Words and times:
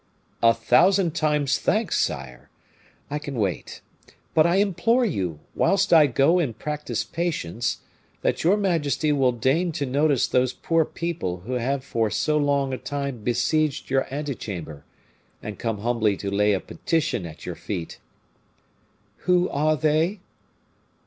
"A 0.41 0.51
thousand 0.55 1.13
times 1.13 1.59
thanks, 1.59 2.03
sire! 2.03 2.49
I 3.11 3.19
can 3.19 3.35
wait. 3.35 3.81
But 4.33 4.47
I 4.47 4.55
implore 4.55 5.05
you, 5.05 5.41
whilst 5.53 5.93
I 5.93 6.07
go 6.07 6.39
and 6.39 6.57
practice 6.57 7.03
patience, 7.03 7.81
that 8.23 8.43
your 8.43 8.57
majesty 8.57 9.11
will 9.11 9.31
deign 9.31 9.71
to 9.73 9.85
notice 9.85 10.25
those 10.25 10.53
poor 10.53 10.85
people 10.85 11.41
who 11.41 11.53
have 11.53 11.83
for 11.83 12.09
so 12.09 12.35
long 12.39 12.73
a 12.73 12.79
time 12.79 13.19
besieged 13.19 13.91
your 13.91 14.07
ante 14.11 14.33
chamber, 14.33 14.85
and 15.43 15.59
come 15.59 15.81
humbly 15.81 16.17
to 16.17 16.31
lay 16.31 16.53
a 16.53 16.59
petition 16.59 17.27
at 17.27 17.45
your 17.45 17.53
feet." 17.53 17.99
"Who 19.25 19.49
are 19.51 19.77
they?" 19.77 20.21